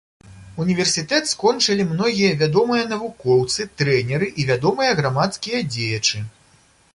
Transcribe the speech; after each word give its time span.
Універсітэт 0.63 1.27
скончылі 1.33 1.85
многія 1.89 2.31
вядомыя 2.39 2.87
навукоўцы, 2.93 3.67
трэнеры 3.83 4.31
і 4.41 4.47
вядомыя 4.49 4.97
грамадскія 5.03 5.63
дзеячы. 5.77 6.25